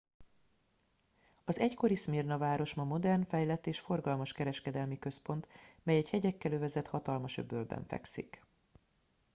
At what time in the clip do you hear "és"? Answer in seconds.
3.67-3.79